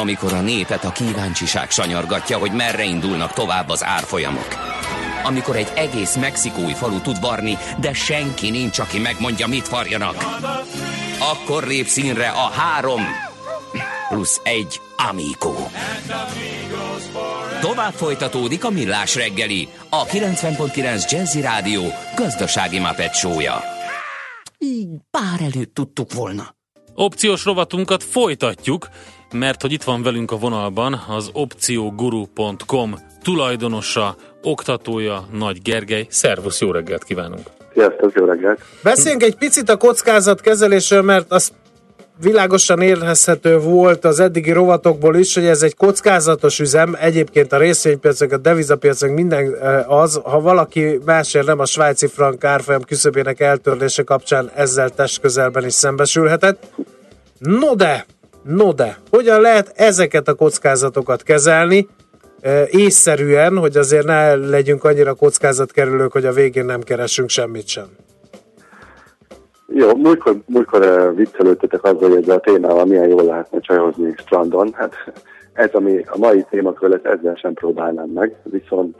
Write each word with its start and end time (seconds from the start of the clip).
Amikor 0.00 0.32
a 0.32 0.40
népet 0.40 0.84
a 0.84 0.92
kíváncsiság 0.92 1.70
sanyargatja, 1.70 2.38
hogy 2.38 2.52
merre 2.52 2.84
indulnak 2.84 3.32
tovább 3.32 3.68
az 3.68 3.84
árfolyamok. 3.84 4.48
Amikor 5.24 5.56
egy 5.56 5.72
egész 5.74 6.16
mexikói 6.16 6.72
falu 6.72 7.00
tud 7.00 7.20
varni, 7.20 7.58
de 7.80 7.92
senki 7.92 8.50
nincs, 8.50 8.78
aki 8.78 8.98
megmondja, 8.98 9.46
mit 9.46 9.68
varjanak. 9.68 10.16
Akkor 11.18 11.66
lép 11.66 11.86
színre 11.86 12.28
a 12.28 12.50
három 12.50 13.02
plusz 14.08 14.40
egy 14.44 14.80
Amigo. 15.08 15.54
Tovább 17.60 17.92
folytatódik 17.92 18.64
a 18.64 18.70
millás 18.70 19.14
reggeli, 19.14 19.68
a 19.88 20.04
90.9 20.04 21.10
Jazzy 21.10 21.40
Rádió 21.40 21.82
gazdasági 22.16 22.78
mapet 22.78 23.14
show-ja. 23.14 23.62
Így 24.58 24.88
pár 25.10 25.40
előtt 25.40 25.74
tudtuk 25.74 26.12
volna. 26.12 26.54
Opciós 26.94 27.44
rovatunkat 27.44 28.04
folytatjuk, 28.04 28.88
mert 29.34 29.62
hogy 29.62 29.72
itt 29.72 29.82
van 29.82 30.02
velünk 30.02 30.30
a 30.30 30.36
vonalban 30.36 31.00
az 31.08 31.30
opcioguru.com 31.32 32.94
tulajdonosa, 33.22 34.16
oktatója, 34.42 35.26
Nagy 35.32 35.62
Gergely. 35.62 36.06
Szervusz, 36.10 36.60
jó 36.60 36.70
reggelt 36.70 37.04
kívánunk! 37.04 37.46
Sziasztok, 37.72 38.12
jó 38.14 38.24
reggelt! 38.24 38.60
Beszéljünk 38.82 39.22
egy 39.22 39.36
picit 39.36 39.68
a 39.68 39.76
kockázatkezelésről, 39.76 41.02
mert 41.02 41.32
az 41.32 41.52
világosan 42.20 42.80
érezhető 42.80 43.58
volt 43.58 44.04
az 44.04 44.20
eddigi 44.20 44.52
rovatokból 44.52 45.16
is, 45.16 45.34
hogy 45.34 45.44
ez 45.44 45.62
egy 45.62 45.76
kockázatos 45.76 46.60
üzem, 46.60 46.96
egyébként 47.00 47.52
a 47.52 47.56
részvénypiacok, 47.56 48.32
a 48.32 48.36
devizapiacok 48.36 49.10
minden 49.10 49.54
eh, 49.54 49.90
az, 49.90 50.20
ha 50.24 50.40
valaki 50.40 50.98
másért 51.04 51.46
nem 51.46 51.58
a 51.58 51.66
svájci 51.66 52.06
frank 52.06 52.44
árfolyam 52.44 52.82
küszöbének 52.82 53.40
eltörlése 53.40 54.02
kapcsán 54.02 54.50
ezzel 54.54 54.90
testközelben 54.90 55.64
is 55.64 55.72
szembesülhetett. 55.72 56.66
No 57.38 57.74
de, 57.74 58.06
no 58.44 58.72
de, 58.72 58.96
hogyan 59.10 59.40
lehet 59.40 59.72
ezeket 59.76 60.28
a 60.28 60.34
kockázatokat 60.34 61.22
kezelni, 61.22 61.88
észszerűen, 62.70 63.56
hogy 63.56 63.76
azért 63.76 64.06
ne 64.06 64.34
legyünk 64.34 64.84
annyira 64.84 65.14
kockázatkerülők, 65.14 66.12
hogy 66.12 66.24
a 66.24 66.32
végén 66.32 66.64
nem 66.64 66.80
keresünk 66.80 67.28
semmit 67.28 67.66
sem. 67.66 67.86
Jó, 69.66 69.96
múltkor, 69.96 70.36
múltkor 70.46 71.12
viccelődtetek 71.14 71.84
azzal, 71.84 72.08
hogy 72.08 72.22
ezzel 72.22 72.36
a 72.36 72.40
témával 72.40 72.84
milyen 72.84 73.08
jól 73.08 73.24
lehetne 73.24 73.60
csajozni 73.60 74.14
strandon. 74.16 74.72
Hát 74.72 74.94
ez, 75.52 75.70
ami 75.72 76.04
a 76.06 76.18
mai 76.18 76.46
témakör 76.50 76.88
lesz, 76.88 77.04
ezzel 77.18 77.34
sem 77.34 77.54
próbálnám 77.54 78.08
meg, 78.08 78.36
viszont 78.42 78.96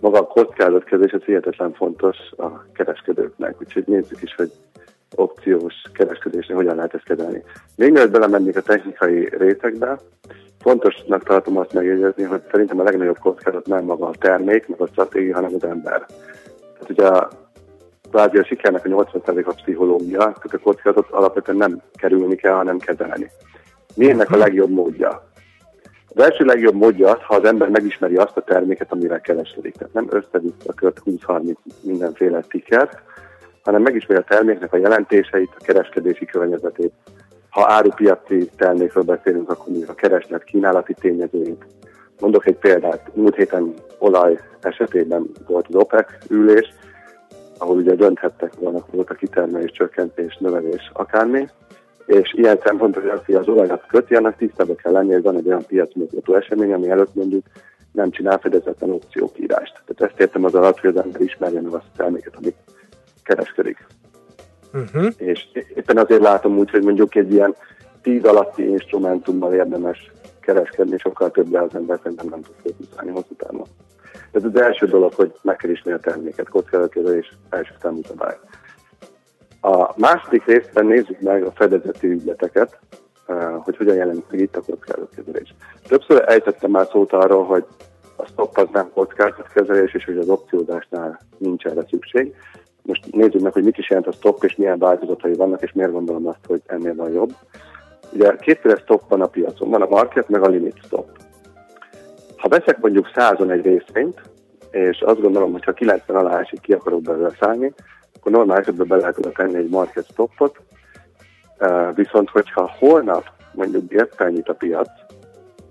maga 0.00 0.18
a 0.18 0.26
kockázatkezés 0.26 1.12
az 1.12 1.22
hihetetlen 1.22 1.72
fontos 1.72 2.16
a 2.36 2.46
kereskedőknek, 2.72 3.56
úgyhogy 3.60 3.84
nézzük 3.86 4.22
is, 4.22 4.34
hogy 4.34 4.50
opciós 5.16 5.74
kereskedésre 5.92 6.54
hogyan 6.54 6.76
lehet 6.76 6.94
ezt 6.94 7.04
kezelni. 7.04 7.42
Még 7.76 7.92
mielőtt 7.92 8.12
belemennék 8.12 8.56
a 8.56 8.62
technikai 8.62 9.28
rétegbe, 9.38 9.98
fontosnak 10.60 11.22
tartom 11.22 11.56
azt 11.56 11.72
megjegyezni, 11.72 12.22
hogy 12.22 12.42
szerintem 12.50 12.80
a 12.80 12.82
legnagyobb 12.82 13.18
kockázat 13.18 13.66
nem 13.66 13.84
maga 13.84 14.06
a 14.06 14.14
termék, 14.18 14.68
meg 14.68 14.80
a 14.80 14.86
stratégia, 14.86 15.34
hanem 15.34 15.54
az 15.54 15.64
ember. 15.64 16.06
Tehát 16.78 16.90
ugye 16.90 17.38
kvázi 18.10 18.38
a 18.38 18.44
sikernek 18.44 18.84
a 18.84 18.88
80% 18.88 19.46
a 19.46 19.52
pszichológia, 19.52 20.18
tehát 20.18 20.52
a 20.52 20.58
kockázatot 20.58 21.10
alapvetően 21.10 21.56
nem 21.56 21.80
kerülni 21.92 22.34
kell, 22.34 22.54
hanem 22.54 22.78
kezelni. 22.78 23.30
Mi 23.94 24.10
ennek 24.10 24.30
a 24.30 24.36
legjobb 24.36 24.70
módja? 24.70 25.28
Az 26.14 26.22
első 26.22 26.44
legjobb 26.44 26.74
módja 26.74 27.10
az, 27.10 27.18
ha 27.22 27.34
az 27.34 27.44
ember 27.44 27.68
megismeri 27.68 28.16
azt 28.16 28.36
a 28.36 28.42
terméket, 28.42 28.92
amivel 28.92 29.20
kereskedik. 29.20 29.74
Tehát 29.76 29.94
nem 29.94 30.06
össze-vissza 30.10 30.72
köt 30.74 31.02
20-30 31.04 31.54
mindenféle 31.80 32.40
ticket, 32.48 33.02
hanem 33.62 33.82
megismeri 33.82 34.20
a 34.20 34.24
terméknek 34.24 34.72
a 34.72 34.76
jelentéseit, 34.76 35.50
a 35.58 35.64
kereskedési 35.64 36.24
környezetét. 36.24 36.92
Ha 37.50 37.66
árupiaci 37.68 38.50
termékről 38.56 39.02
beszélünk, 39.02 39.50
akkor 39.50 39.72
a 39.86 39.94
kereslet 39.94 40.44
kínálati 40.44 40.94
tényezőit. 40.94 41.66
Mondok 42.20 42.46
egy 42.46 42.56
példát, 42.56 43.10
múlt 43.14 43.36
héten 43.36 43.74
olaj 43.98 44.38
esetében 44.60 45.30
volt 45.46 45.66
az 45.68 45.74
OPEC 45.74 46.06
ülés, 46.28 46.74
ahol 47.58 47.76
ugye 47.76 47.94
dönthettek 47.94 48.54
volna, 48.54 48.84
volt 48.90 49.10
a 49.10 49.14
kitermelés, 49.14 49.70
csökkentés, 49.70 50.36
növelés, 50.36 50.90
akármi, 50.92 51.48
és 52.06 52.34
ilyen 52.34 52.58
szempontból, 52.64 53.22
hogy 53.26 53.34
az 53.34 53.48
olajat 53.48 53.86
köti, 53.86 54.14
annak 54.14 54.36
tisztában 54.36 54.76
kell 54.76 54.92
lenni, 54.92 55.12
hogy 55.12 55.22
van 55.22 55.36
egy 55.36 55.46
olyan 55.46 55.66
piacmozgató 55.66 56.34
esemény, 56.34 56.72
ami 56.72 56.90
előtt 56.90 57.14
mondjuk 57.14 57.44
nem 57.92 58.10
csinál 58.10 58.38
fedezetlen 58.38 58.90
opciókírást. 58.90 59.82
Tehát 59.86 60.12
ezt 60.12 60.20
értem 60.20 60.44
az 60.44 60.54
alatt, 60.54 60.80
hogy 60.80 60.96
az 60.96 61.02
ember 61.02 61.20
ismerje 61.20 61.60
meg 61.60 61.72
azt 61.72 61.86
a 61.92 61.96
terméket, 61.96 62.36
amit 62.36 62.56
kereskedik. 63.22 63.86
Uh-huh. 64.72 65.12
És 65.16 65.48
éppen 65.74 65.96
azért 65.96 66.22
látom 66.22 66.58
úgy, 66.58 66.70
hogy 66.70 66.82
mondjuk 66.82 67.14
egy 67.14 67.32
ilyen 67.32 67.54
tíz 68.02 68.24
alatti 68.24 68.68
instrumentummal 68.68 69.54
érdemes 69.54 70.10
kereskedni, 70.40 70.98
sokkal 70.98 71.30
többre 71.30 71.60
az 71.60 71.74
ember 71.74 71.98
szerintem 72.02 72.28
nem 72.28 72.42
tud 72.42 72.54
fókuszálni 72.62 73.10
hosszú 73.10 73.34
távon. 73.36 73.66
Ez 74.32 74.44
az 74.44 74.60
első 74.60 74.86
dolog, 74.86 75.12
hogy 75.14 75.32
meg 75.42 75.56
kell 75.56 75.70
ismerni 75.70 76.00
a 76.00 76.10
terméket, 76.10 76.48
kockázatkezelés 76.48 77.32
első 77.50 77.74
számú 77.80 78.00
szabály. 78.06 78.38
A 79.60 79.92
második 79.96 80.44
részben 80.44 80.86
nézzük 80.86 81.20
meg 81.20 81.42
a 81.42 81.50
fedezeti 81.50 82.06
ügyleteket, 82.06 82.78
eh, 83.26 83.54
hogy 83.62 83.76
hogyan 83.76 83.96
jelenik 83.96 84.24
meg 84.30 84.40
itt 84.40 84.56
a 84.56 84.62
kockázatkezelés. 84.66 85.54
Többször 85.88 86.24
ejtettem 86.26 86.70
már 86.70 86.86
szót 86.90 87.12
arról, 87.12 87.44
hogy 87.44 87.64
a 88.16 88.26
stop 88.26 88.58
az 88.58 88.68
nem 88.72 88.90
kockázatkezelés, 88.94 89.94
és 89.94 90.04
hogy 90.04 90.18
az 90.18 90.28
opciódásnál 90.28 91.20
nincs 91.38 91.64
erre 91.64 91.84
szükség. 91.88 92.34
Most 92.82 93.12
nézzük 93.12 93.40
meg, 93.40 93.52
hogy 93.52 93.64
mit 93.64 93.78
is 93.78 93.88
jelent 93.88 94.06
a 94.06 94.12
stop, 94.12 94.44
és 94.44 94.56
milyen 94.56 94.78
változatai 94.78 95.34
vannak, 95.34 95.62
és 95.62 95.72
miért 95.72 95.92
gondolom 95.92 96.26
azt, 96.26 96.46
hogy 96.46 96.62
ennél 96.66 96.94
van 96.94 97.12
jobb. 97.12 97.34
Ugye 98.12 98.36
kétféle 98.36 98.76
stop 98.76 99.02
van 99.08 99.20
a 99.20 99.26
piacon, 99.26 99.70
van 99.70 99.82
a 99.82 99.88
market, 99.88 100.28
meg 100.28 100.42
a 100.42 100.48
limit 100.48 100.80
stop. 100.84 101.08
Ha 102.36 102.48
veszek 102.48 102.80
mondjuk 102.80 103.10
százon 103.14 103.50
egy 103.50 103.64
részvényt, 103.64 104.20
és 104.70 105.00
azt 105.00 105.20
gondolom, 105.20 105.52
hogy 105.52 105.64
ha 105.64 105.72
90 105.72 106.16
alá 106.16 106.38
esik, 106.38 106.60
ki 106.60 106.72
akarok 106.72 107.02
belőle 107.02 107.30
szállni, 107.40 107.72
akkor 108.14 108.32
normál 108.32 108.58
esetben 108.58 108.86
be 108.86 108.96
lehet 108.96 109.18
oda 109.18 109.30
tenni 109.30 109.56
egy 109.56 109.68
market 109.68 110.04
stopot, 110.04 110.60
viszont 111.94 112.30
hogyha 112.30 112.70
holnap 112.78 113.24
mondjuk 113.54 113.92
értelnyit 113.92 114.48
a 114.48 114.54
piac, 114.54 114.88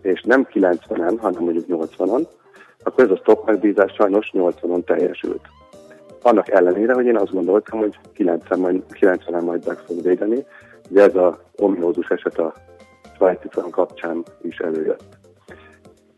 és 0.02 0.22
nem 0.22 0.48
90-en, 0.54 1.18
hanem 1.20 1.44
mondjuk 1.44 1.66
80-on, 1.68 2.28
akkor 2.84 3.04
ez 3.04 3.12
a 3.12 3.16
stop 3.16 3.46
megbízás 3.46 3.94
sajnos 3.94 4.30
80-on 4.34 4.84
teljesült. 4.84 5.42
Annak 6.22 6.50
ellenére, 6.50 6.94
hogy 6.94 7.06
én 7.06 7.18
azt 7.18 7.34
gondoltam, 7.34 7.80
hogy 7.80 8.00
90 8.14 8.60
majd, 8.60 8.84
90-en 8.94 9.44
majd 9.44 9.68
meg 9.68 9.78
fog 9.78 10.02
védeni, 10.02 10.46
de 10.90 11.02
ez 11.02 11.16
a 11.16 11.40
ominózus 11.56 12.10
eset 12.10 12.38
a 12.38 12.54
svájci 13.16 13.48
kapcsán 13.70 14.24
is 14.42 14.58
előjött. 14.58 15.04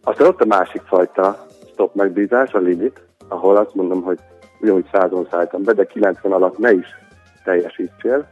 Aztán 0.04 0.28
ott 0.28 0.42
a 0.42 0.46
másik 0.46 0.82
fajta 0.82 1.46
stop 1.72 1.96
megbízás, 1.96 2.52
a 2.54 2.58
limit, 2.58 3.02
ahol 3.28 3.56
azt 3.58 3.76
mondom, 3.76 4.02
hogy 4.02 4.20
ugyanúgy 4.62 4.86
százon 4.92 5.28
szálltam 5.32 5.64
be, 5.64 5.74
de 5.74 5.86
90 5.86 6.32
alatt 6.32 6.58
ne 6.58 6.72
is 6.72 6.88
teljesítsél, 7.44 8.28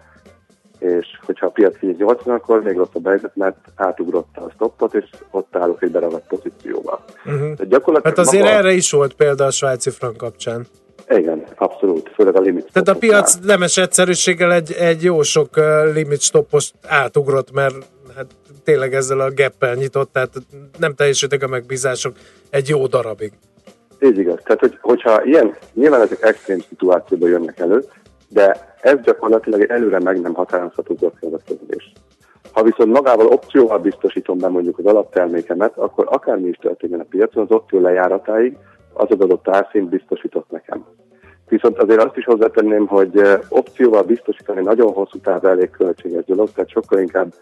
és 0.80 1.08
hogyha 1.26 1.46
a 1.46 1.50
piac 1.50 1.76
80, 1.82 2.36
akkor 2.36 2.64
még 2.64 2.78
rosszabb 2.78 3.08
helyzet, 3.08 3.36
mert 3.36 3.58
átugrotta 3.76 4.42
a 4.42 4.50
stoppot, 4.50 4.94
és 4.94 5.06
ott 5.32 5.56
állok 5.56 5.84
egy 5.84 5.92
beragadt 5.92 6.28
pozícióba. 6.28 7.04
Uh-huh. 7.26 7.68
gyakorlatilag 7.68 8.18
hát 8.18 8.18
azért 8.18 8.44
maga... 8.44 8.56
erre 8.56 8.72
is 8.72 8.92
volt 8.92 9.14
példa 9.14 9.46
a 9.46 9.52
svájci 9.52 9.90
frank 9.90 10.18
kapcsán. 10.18 10.68
Igen, 11.10 11.44
abszolút, 11.56 12.10
főleg 12.14 12.36
a 12.36 12.40
limit 12.40 12.70
Tehát 12.72 12.88
a 12.88 12.96
piac 12.96 13.36
nemes 13.46 13.78
egyszerűséggel 13.78 14.54
egy, 14.54 14.72
egy 14.72 15.04
jó 15.04 15.22
sok 15.22 15.50
limit 15.94 16.22
stoppos 16.22 16.72
átugrott, 16.88 17.52
mert 17.52 17.76
hát 18.16 18.26
tényleg 18.64 18.94
ezzel 18.94 19.20
a 19.20 19.30
geppel 19.30 19.76
nyitott, 19.76 20.12
tehát 20.14 20.34
nem 20.80 20.94
teljesítek 20.94 21.44
a 21.44 21.48
megbízások 21.48 22.14
egy 22.50 22.70
jó 22.70 22.88
darabig. 22.88 23.32
Ez 24.00 24.18
igaz. 24.18 24.40
Tehát, 24.44 24.60
hogy, 24.60 24.78
hogyha 24.82 25.24
ilyen, 25.24 25.56
nyilván 25.74 26.02
ezek 26.02 26.22
extrém 26.22 26.60
szituációban 26.60 27.30
jönnek 27.30 27.60
elő, 27.60 27.84
de 28.28 28.76
ez 28.82 28.98
gyakorlatilag 29.04 29.62
egy 29.62 29.70
előre 29.70 30.00
meg 30.00 30.22
nem 30.22 30.34
határozható 30.34 30.96
kockázatkezelés. 30.96 31.92
Ha 32.52 32.64
viszont 32.64 32.92
magával 32.92 33.28
opcióval 33.28 33.78
biztosítom 33.78 34.38
be 34.38 34.48
mondjuk 34.48 34.78
az 34.78 34.86
alaptermékemet, 34.86 35.78
akkor 35.78 36.08
akármi 36.10 36.48
is 36.48 36.58
történjen 36.62 37.00
a 37.00 37.06
piacon, 37.10 37.44
az 37.44 37.52
opció 37.52 37.80
lejáratáig 37.80 38.58
az 39.00 39.20
adott 39.20 39.48
árszint 39.48 39.90
biztosított 39.90 40.50
nekem. 40.50 40.86
Viszont 41.48 41.78
azért 41.78 42.04
azt 42.04 42.18
is 42.18 42.26
hozzátenném, 42.26 42.88
hogy 42.88 43.18
eh, 43.18 43.40
opcióval 43.50 44.04
biztosítani 44.04 44.62
nagyon 44.62 44.94
hosszú 44.94 45.20
táv 45.20 45.46
elég 45.46 45.70
költséges 45.70 46.26
dolog, 46.26 46.52
tehát 46.52 46.70
sokkal 46.70 47.00
inkább 47.00 47.34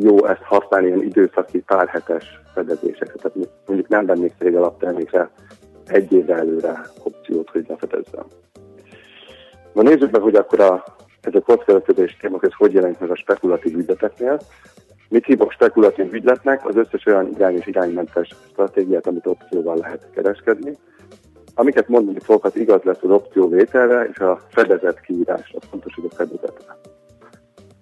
jó 0.00 0.26
ezt 0.26 0.42
használni 0.42 0.86
ilyen 0.86 1.02
időszaki 1.02 1.60
párhetes 1.60 2.40
fedezéseket. 2.54 3.16
Tehát 3.16 3.48
mondjuk 3.66 3.88
nem 3.88 4.06
vennék 4.06 4.32
cég 4.38 4.56
alaptermékre 4.56 5.30
egy 5.86 6.12
év 6.12 6.30
előre 6.30 6.80
opciót, 7.02 7.50
hogy 7.50 7.64
lefedezzem. 7.68 8.24
Na 9.72 9.82
nézzük 9.82 10.10
meg, 10.10 10.20
hogy 10.20 10.34
akkor 10.34 10.60
a, 10.60 10.84
ez 11.20 11.34
a 11.34 11.40
kockázatkezés 11.40 12.16
témak, 12.16 12.44
ez 12.44 12.52
hogy 12.56 12.72
jelent 12.72 13.00
meg 13.00 13.10
a 13.10 13.16
spekulatív 13.16 13.78
ügyleteknél. 13.78 14.40
Mit 15.12 15.24
hívok 15.26 15.52
spekulatív 15.52 16.12
ügyletnek? 16.12 16.66
Az 16.66 16.76
összes 16.76 17.06
olyan 17.06 17.28
irány 17.34 17.56
és 17.56 17.66
iránymentes 17.66 18.28
stratégiát, 18.50 19.06
amit 19.06 19.26
opcióval 19.26 19.76
lehet 19.76 20.06
kereskedni. 20.14 20.76
Amiket 21.54 21.88
mondani 21.88 22.18
fogok, 22.20 22.44
az 22.44 22.56
igaz 22.56 22.82
lesz 22.82 23.02
az 23.02 23.10
opció 23.10 23.48
vételre 23.48 24.04
és 24.04 24.18
a 24.18 24.38
fedezet 24.48 25.00
kiírásra, 25.00 25.58
fontos, 25.70 25.94
hogy 25.94 26.08
a 26.10 26.14
fedezetre. 26.14 26.76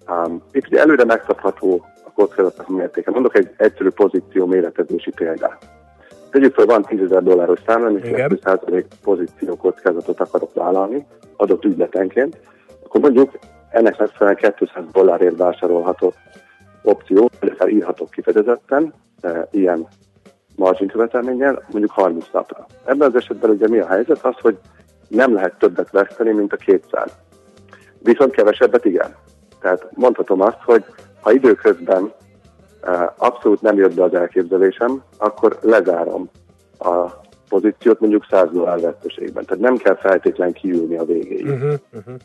Um, 0.07 0.41
itt 0.51 0.67
ugye 0.67 0.79
előre 0.79 1.05
megszabható 1.05 1.85
a 2.05 2.11
kockázatnak 2.11 2.69
a 2.69 2.71
mértéke. 2.71 3.11
Mondok 3.11 3.37
egy 3.37 3.49
egyszerű 3.57 3.89
pozíció 3.89 4.45
méretezési 4.45 5.11
példát. 5.11 5.69
Tegyük 6.31 6.53
fel, 6.53 6.65
van 6.65 6.81
10 6.81 7.01
ezer 7.01 7.23
dolláros 7.23 7.59
számlám, 7.65 7.97
és 7.97 8.09
2% 8.13 8.83
pozíció 9.03 9.55
kockázatot 9.55 10.19
akarok 10.19 10.53
vállalni 10.53 11.05
adott 11.35 11.65
ügyletenként, 11.65 12.39
akkor 12.83 13.01
mondjuk 13.01 13.39
ennek 13.69 13.97
megfelelően 13.99 14.53
200 14.57 14.83
dollárért 14.91 15.37
vásárolható 15.37 16.13
opció, 16.83 17.29
illetve 17.41 17.69
írhatok 17.69 18.09
kifejezetten 18.09 18.93
e, 19.21 19.47
ilyen 19.51 19.87
margin 20.55 20.87
követelménnyel, 20.87 21.63
mondjuk 21.71 21.91
30 21.91 22.25
napra. 22.31 22.65
Ebben 22.85 23.07
az 23.07 23.15
esetben 23.15 23.49
ugye 23.49 23.67
mi 23.67 23.79
a 23.79 23.87
helyzet? 23.87 24.25
Az, 24.25 24.35
hogy 24.41 24.57
nem 25.07 25.33
lehet 25.33 25.57
többet 25.59 25.91
veszteni, 25.91 26.31
mint 26.31 26.53
a 26.53 26.55
200. 26.55 27.11
Viszont 27.99 28.31
kevesebbet 28.31 28.85
igen. 28.85 29.15
Tehát 29.59 29.87
mondhatom 29.95 30.41
azt, 30.41 30.61
hogy 30.65 30.83
ha 31.21 31.31
időközben 31.31 32.11
e, 32.81 33.13
abszolút 33.17 33.61
nem 33.61 33.77
jött 33.77 33.93
be 33.93 34.03
az 34.03 34.13
elképzelésem, 34.13 35.03
akkor 35.17 35.57
lezárom 35.61 36.29
a 36.79 37.21
pozíciót 37.49 37.99
mondjuk 37.99 38.25
100 38.29 38.51
dollár 38.51 38.79
veszteségben. 38.79 39.45
Tehát 39.45 39.63
nem 39.63 39.77
kell 39.77 39.95
feltétlen 39.95 40.53
kiülni 40.53 40.97
a 40.97 41.05
végéig. 41.05 41.45
Uh-huh, 41.45 41.73
uh-huh. 41.93 42.15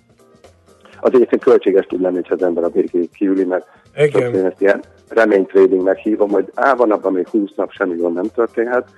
Az 1.00 1.14
egyébként 1.14 1.42
költséges 1.42 1.86
tud 1.86 2.00
lenni, 2.00 2.14
hogyha 2.14 2.34
az 2.34 2.42
ember 2.42 2.64
a 2.64 2.68
végéig 2.68 3.10
kiüli, 3.10 3.44
mert 3.44 3.66
Igen. 3.96 4.34
én 4.34 4.44
ezt 4.44 4.60
ilyen 4.60 4.82
reménytradingnek 5.08 5.98
hívom, 5.98 6.30
hogy 6.30 6.50
á, 6.54 6.74
van 6.74 6.90
abban 6.90 7.12
még 7.12 7.28
20 7.28 7.50
nap 7.56 7.70
semmi 7.70 7.96
gond 7.96 8.14
nem 8.14 8.28
történhet. 8.34 8.88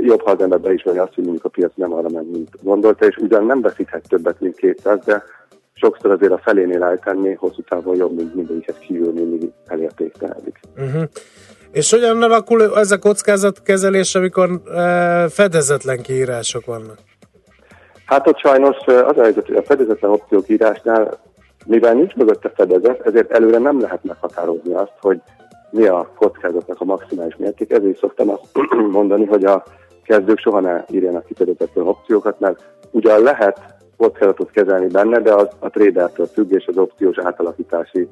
Jobb, 0.00 0.20
ha 0.20 0.30
az 0.30 0.40
ember 0.40 0.60
beismeri 0.60 0.98
azt, 0.98 1.14
hogy 1.14 1.24
mondjuk 1.24 1.44
a 1.44 1.48
piac 1.48 1.72
nem 1.74 1.92
arra 1.92 2.08
ment, 2.08 2.32
mint 2.32 2.50
gondolta, 2.62 3.06
és 3.06 3.16
ugyan 3.16 3.46
nem 3.46 3.60
veszíthet 3.60 4.08
többet, 4.08 4.40
mint 4.40 4.56
200, 4.56 4.98
de 5.04 5.22
sokszor 5.72 6.10
azért 6.10 6.32
a 6.32 6.40
felénél 6.42 6.82
eltenni 6.82 7.34
hosszú 7.34 7.62
távon 7.62 7.96
jobb, 7.96 8.16
mint 8.16 8.34
mindegyiket 8.34 8.78
kiülni, 8.78 9.22
mindig 9.22 9.50
elértéktelenik. 9.66 10.60
Uh-huh. 10.76 11.02
És 11.72 11.90
hogyan 11.90 12.22
alakul 12.22 12.78
ez 12.78 12.90
a 12.90 12.98
kockázatkezelés, 12.98 14.14
amikor 14.14 14.60
e, 14.74 15.28
fedezetlen 15.28 16.02
kiírások 16.02 16.64
vannak? 16.64 16.98
Hát 18.06 18.26
ott 18.26 18.38
sajnos 18.38 18.76
az 18.86 19.18
a 19.18 19.22
helyzet, 19.22 19.46
hogy 19.46 19.56
a 19.56 19.62
fedezetlen 19.62 20.10
opciók 20.10 20.48
írásnál, 20.48 21.18
mivel 21.66 21.94
nincs 21.94 22.14
mögötte 22.14 22.48
fedezet, 22.54 23.06
ezért 23.06 23.30
előre 23.30 23.58
nem 23.58 23.80
lehet 23.80 24.04
meghatározni 24.04 24.74
azt, 24.74 24.92
hogy 25.00 25.20
mi 25.70 25.86
a 25.86 26.10
kockázatnak 26.16 26.80
a 26.80 26.84
maximális 26.84 27.36
mérték. 27.36 27.70
Ezért 27.70 27.98
szoktam 27.98 28.30
azt 28.30 28.44
mondani, 28.90 29.24
hogy 29.24 29.44
a 29.44 29.64
kezdők 30.04 30.38
soha 30.38 30.60
ne 30.60 30.84
írjanak 30.90 31.24
ki 31.24 31.34
fedezetlen 31.34 31.86
opciókat, 31.86 32.40
mert 32.40 32.64
ugyan 32.90 33.22
lehet 33.22 33.60
kockázatot 33.96 34.50
kezelni 34.50 34.86
benne, 34.86 35.20
de 35.20 35.32
az 35.32 35.48
a 35.58 35.70
tradertől 35.70 36.26
függ, 36.26 36.52
és 36.52 36.66
az 36.66 36.78
opciós 36.78 37.18
átalakítási 37.18 38.08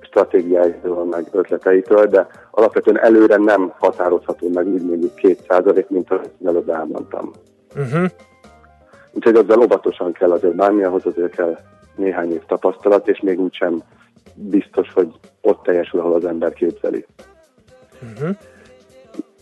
stratégiáitól, 0.00 1.04
meg 1.04 1.26
ötleteitől, 1.32 2.06
de 2.06 2.26
alapvetően 2.50 2.98
előre 3.00 3.36
nem 3.36 3.72
határozható 3.78 4.48
meg 4.48 4.66
úgy 4.66 4.82
mondjuk 4.82 5.14
két 5.14 5.44
százalék, 5.48 5.88
mint 5.88 6.10
ahogy 6.10 6.30
előbb 6.44 6.68
elmondtam. 6.68 7.30
Uh-huh. 7.76 8.10
Úgyhogy 9.18 9.36
azzal 9.36 9.62
óvatosan 9.62 10.12
kell 10.12 10.32
azért 10.32 10.54
bánni, 10.54 10.82
ahhoz 10.82 11.06
azért 11.06 11.34
kell 11.34 11.58
néhány 11.96 12.32
év 12.32 12.44
tapasztalat, 12.46 13.08
és 13.08 13.20
még 13.20 13.40
úgysem 13.40 13.82
biztos, 14.34 14.92
hogy 14.92 15.08
ott 15.40 15.62
teljesül, 15.62 16.00
ahol 16.00 16.14
az 16.14 16.24
ember 16.24 16.52
képzeli. 16.52 17.06
Uh-huh. 18.12 18.36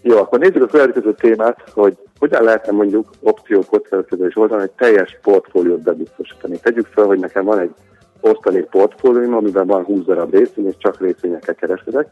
Jó, 0.03 0.17
akkor 0.17 0.39
nézzük 0.39 0.63
a 0.63 0.67
következő 0.67 1.15
témát, 1.15 1.71
hogy 1.71 1.97
hogyan 2.19 2.43
lehetne 2.43 2.73
mondjuk 2.73 3.11
opció 3.21 3.63
kockázatkezelés 3.71 4.37
oldalon 4.37 4.63
egy 4.63 4.71
teljes 4.71 5.19
portfóliót 5.23 5.83
bebiztosítani. 5.83 6.59
Tegyük 6.59 6.87
fel, 6.87 7.05
hogy 7.05 7.19
nekem 7.19 7.45
van 7.45 7.59
egy 7.59 7.75
osztalék 8.21 8.65
portfólióm, 8.65 9.35
amiben 9.35 9.67
van 9.67 9.85
20 9.85 10.05
darab 10.05 10.35
részvény, 10.35 10.67
és 10.67 10.75
csak 10.79 11.01
részvényekkel 11.01 11.55
kereskedek. 11.55 12.09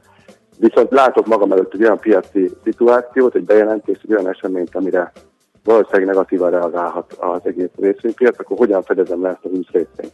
Viszont 0.58 0.90
látok 0.90 1.26
magam 1.26 1.52
előtt 1.52 1.74
egy 1.74 1.82
olyan 1.82 1.98
piaci 1.98 2.50
szituációt, 2.64 3.34
egy 3.34 3.44
bejelentést, 3.44 4.00
egy 4.04 4.12
olyan 4.12 4.28
eseményt, 4.28 4.74
amire 4.74 5.12
valószínűleg 5.64 6.06
negatívan 6.06 6.50
reagálhat 6.50 7.12
az 7.18 7.40
egész 7.42 7.70
részvénypiac, 7.76 8.38
akkor 8.38 8.56
hogyan 8.56 8.82
fedezem 8.82 9.22
le 9.22 9.28
ezt 9.28 9.44
a 9.44 9.48
20 9.48 9.66
részvényt? 9.72 10.12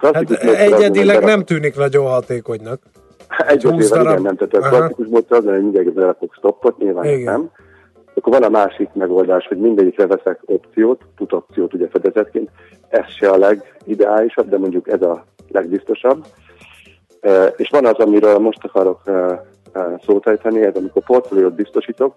hát 0.00 0.30
egyedileg 0.30 1.24
nem 1.24 1.44
tűnik 1.44 1.76
nagyon 1.76 2.06
hatékonynak. 2.06 2.80
Egyedileg 3.46 4.00
igen, 4.00 4.22
nem. 4.22 4.36
Tehát 4.36 4.54
a 4.54 4.68
klasszikus 4.68 5.06
módszer 5.06 5.38
az, 5.38 5.44
hogy 5.44 5.62
mindig 5.62 5.92
fog 6.18 6.34
stoppot, 6.34 6.78
nyilván 6.78 7.04
igen. 7.04 7.22
nem. 7.22 7.50
Akkor 8.14 8.32
van 8.32 8.42
a 8.42 8.48
másik 8.48 8.88
megoldás, 8.92 9.46
hogy 9.46 9.58
mindegyikre 9.58 10.06
veszek 10.06 10.40
opciót, 10.44 11.02
put 11.16 11.32
opciót 11.32 11.74
ugye 11.74 11.88
fedezetként. 11.88 12.50
Ez 12.88 13.08
se 13.18 13.28
a 13.28 13.36
legideálisabb, 13.36 14.48
de 14.48 14.58
mondjuk 14.58 14.88
ez 14.88 15.02
a 15.02 15.24
legbiztosabb. 15.48 16.24
És 17.56 17.68
van 17.70 17.86
az, 17.86 17.98
amiről 17.98 18.38
most 18.38 18.64
akarok 18.64 19.00
szót 20.06 20.26
ejteni, 20.26 20.64
ez 20.64 20.74
amikor 20.74 21.02
portfóliót 21.02 21.54
biztosítok, 21.54 22.14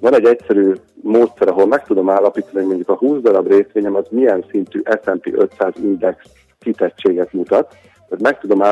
van 0.00 0.14
egy 0.14 0.24
egyszerű 0.24 0.72
módszer, 1.02 1.48
ahol 1.48 1.66
meg 1.66 1.84
tudom 1.84 2.10
állapítani, 2.10 2.54
hogy 2.54 2.66
mondjuk 2.66 2.88
a 2.88 2.96
20 2.96 3.20
darab 3.20 3.46
részvényem 3.46 3.94
az 3.94 4.06
milyen 4.10 4.44
szintű 4.50 4.82
S&P 5.02 5.26
500 5.32 5.72
index 5.82 6.24
kitettséget 6.58 7.32
mutat. 7.32 7.68
Tehát 8.08 8.22
meg 8.22 8.38
tudom 8.38 8.62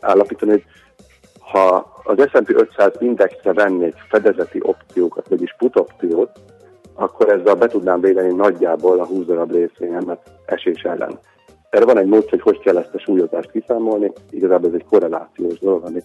állapítani, 0.00 0.50
hogy, 0.50 0.64
ha 1.38 1.92
az 2.04 2.28
S&P 2.28 2.48
500 2.48 2.92
indexre 2.98 3.52
vennék 3.52 3.94
fedezeti 4.08 4.60
opciókat, 4.62 5.28
vagyis 5.28 5.54
put 5.58 5.78
opciót, 5.78 6.30
akkor 6.94 7.28
ezzel 7.28 7.54
be 7.54 7.66
tudnám 7.66 8.00
védeni 8.00 8.34
nagyjából 8.34 9.00
a 9.00 9.06
20 9.06 9.24
darab 9.24 9.52
részvényemet 9.52 10.30
esés 10.46 10.82
ellen. 10.82 11.18
Erre 11.70 11.84
van 11.84 11.98
egy 11.98 12.06
módszer, 12.06 12.30
hogy 12.30 12.40
hogy 12.40 12.58
kell 12.58 12.76
ezt 12.76 12.94
a 12.94 12.98
súlyozást 12.98 13.50
kiszámolni. 13.50 14.12
Igazából 14.30 14.68
ez 14.68 14.74
egy 14.74 14.86
korrelációs 14.90 15.58
dolog, 15.58 15.84
amit 15.84 16.04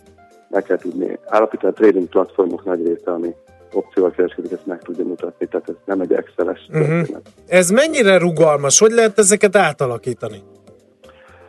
meg 0.50 0.64
kell 0.64 0.78
tudni 0.78 1.20
állapítani. 1.26 1.74
A 1.74 1.76
trading 1.76 2.08
platformok 2.08 2.66
nagy 2.66 2.86
része, 2.88 3.12
ami 3.12 3.36
opcióval 3.72 4.12
kereskedik, 4.12 4.52
ezt 4.52 4.66
meg 4.66 4.82
tudja 4.82 5.06
mutatni, 5.06 5.48
tehát 5.48 5.70
ez 5.70 5.76
nem 5.86 6.02
egy 6.02 6.14
Excel-es 6.14 6.68
uh-huh. 6.70 7.08
Ez 7.48 7.70
mennyire 7.70 8.18
rugalmas? 8.18 8.80
Hogy 8.80 8.92
lehet 8.92 9.20
ezeket 9.20 9.56
átalakítani? 9.56 10.44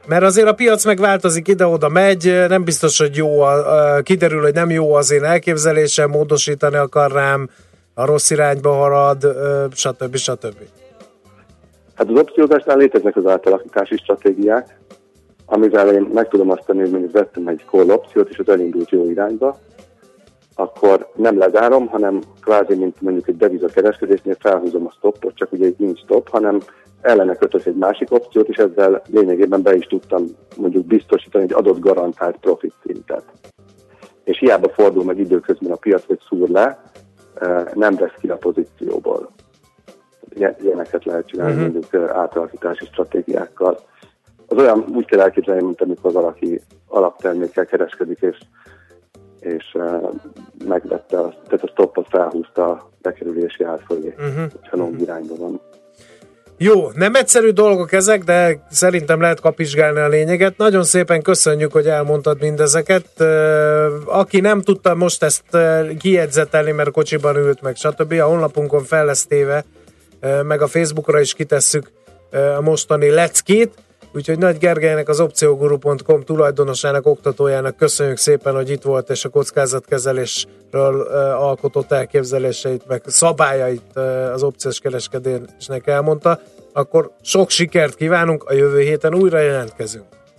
Mert 0.07 0.23
azért 0.23 0.49
a 0.49 0.55
piac 0.55 0.85
megváltozik, 0.85 1.49
ide-oda 1.49 1.89
megy, 1.89 2.45
nem 2.49 2.65
biztos, 2.65 2.99
hogy 2.99 3.17
jó, 3.17 3.41
a, 3.41 3.95
a, 3.97 4.03
kiderül, 4.03 4.41
hogy 4.41 4.55
nem 4.55 4.71
jó 4.71 4.95
az 4.95 5.11
én 5.11 5.25
elképzelésem, 5.25 6.11
módosítani 6.11 6.77
akar 6.77 7.13
rám, 7.13 7.49
a 7.95 8.05
rossz 8.05 8.31
irányba 8.31 8.73
harad, 8.73 9.37
stb. 9.73 10.17
stb. 10.17 10.57
Hát 11.95 12.11
az 12.11 12.19
opciózásnál 12.19 12.77
léteznek 12.77 13.17
az 13.17 13.27
átalakítási 13.27 13.97
stratégiák, 13.97 14.79
amivel 15.47 15.95
én 15.95 16.11
meg 16.15 16.29
tudom 16.29 16.51
azt 16.51 16.65
tenni, 16.67 16.81
hogy 16.81 16.91
mondjuk 16.91 17.13
vettem 17.13 17.47
egy 17.47 17.63
call 17.71 17.91
opciót, 17.91 18.29
és 18.29 18.39
az 18.39 18.49
elindult 18.49 18.91
jó 18.91 19.11
irányba, 19.11 19.59
akkor 20.61 21.09
nem 21.15 21.39
lezárom, 21.39 21.87
hanem 21.87 22.21
kvázi, 22.41 22.75
mint 22.75 23.01
mondjuk 23.01 23.29
egy 23.29 23.37
devizakereskedésnél 23.37 24.37
felhúzom 24.39 24.87
a 24.87 24.91
stoppot, 24.91 25.35
csak 25.35 25.53
ugye 25.53 25.67
itt 25.67 25.79
nincs 25.79 25.99
stop, 25.99 26.29
hanem 26.29 26.61
ellene 27.01 27.35
kötök 27.35 27.67
egy 27.67 27.75
másik 27.75 28.13
opciót, 28.13 28.49
és 28.49 28.57
ezzel 28.57 29.03
lényegében 29.11 29.63
be 29.63 29.75
is 29.75 29.87
tudtam 29.87 30.25
mondjuk 30.57 30.87
biztosítani 30.87 31.45
egy 31.45 31.53
adott 31.53 31.79
garantált 31.79 32.37
profit 32.37 32.75
szintet. 32.85 33.25
És 34.25 34.39
hiába 34.39 34.69
fordul 34.69 35.05
meg 35.05 35.19
időközben 35.19 35.73
a 35.73 35.77
piac, 35.77 36.07
hogy 36.07 36.19
szúr 36.29 36.49
le, 36.49 36.83
eh, 37.35 37.65
nem 37.75 37.95
vesz 37.95 38.15
ki 38.21 38.29
a 38.29 38.37
pozícióból. 38.37 39.31
Ilyeneket 40.63 41.05
lehet 41.05 41.27
csinálni 41.27 41.53
uh-huh. 41.53 41.73
mondjuk 41.73 41.95
eh, 41.95 42.17
átalakítási 42.17 42.85
stratégiákkal. 42.85 43.79
Az 44.47 44.59
olyan 44.59 44.85
úgy 44.95 45.05
kell 45.05 45.21
elképzelni, 45.21 45.63
mint 45.63 45.83
amikor 45.83 46.13
valaki 46.13 46.61
alaptermékkel 46.87 47.67
kereskedik, 47.67 48.21
és 48.21 48.39
és 49.41 49.65
uh, 49.75 50.13
megvette, 50.67 51.19
a, 51.19 51.35
tehát 51.45 51.65
a 51.65 51.69
stoppot 51.69 52.07
felhúzta 52.11 52.71
a 52.71 52.91
bekerülési 53.03 53.65
árfolyé, 53.65 54.15
uh-huh. 54.19 54.51
hogyha 54.61 54.77
long 54.77 55.01
irányban 55.01 55.39
van. 55.39 55.61
Jó, 56.63 56.91
nem 56.95 57.15
egyszerű 57.15 57.51
dolgok 57.51 57.93
ezek, 57.93 58.25
de 58.25 58.67
szerintem 58.71 59.21
lehet 59.21 59.41
kapizsgálni 59.41 60.01
a 60.01 60.09
lényeget. 60.09 60.57
Nagyon 60.57 60.83
szépen 60.83 61.23
köszönjük, 61.23 61.73
hogy 61.73 61.87
elmondtad 61.87 62.41
mindezeket. 62.41 63.07
Aki 64.05 64.41
nem 64.41 64.61
tudta 64.61 64.95
most 64.95 65.23
ezt 65.23 65.45
kijegyzetelni, 65.99 66.73
mert 66.73 66.91
kocsiban 66.91 67.37
ült 67.37 67.61
meg, 67.63 67.77
stb. 67.77 68.13
A 68.13 68.25
honlapunkon 68.25 68.83
fel 68.83 69.05
lesz 69.05 69.27
téve, 69.27 69.65
meg 70.43 70.63
a 70.63 70.67
Facebookra 70.67 71.21
is 71.21 71.35
kitesszük 71.35 71.91
a 72.57 72.61
mostani 72.61 73.11
leckét. 73.11 73.75
Úgyhogy 74.13 74.39
Nagy 74.39 74.59
Gergelynek 74.59 75.09
az 75.09 75.21
opcióguru.com 75.21 76.23
tulajdonosának, 76.25 77.07
oktatójának 77.07 77.77
köszönjük 77.77 78.17
szépen, 78.17 78.55
hogy 78.55 78.71
itt 78.71 78.83
volt, 78.83 79.11
és 79.11 79.25
a 79.25 79.29
kockázatkezelésről 79.29 81.01
alkotott 81.33 81.93
elképzeléseit, 81.93 82.87
meg 82.87 83.03
szabályait 83.07 83.97
az 84.33 84.43
opciós 84.43 84.79
kereskedésnek 84.79 85.87
elmondta. 85.87 86.41
Akkor 86.73 87.11
sok 87.23 87.51
sikert 87.51 87.95
kívánunk, 87.95 88.45
a 88.45 88.53
jövő 88.53 88.81
héten 88.81 89.15
újra 89.15 89.39
jelentkezünk. 89.39 90.20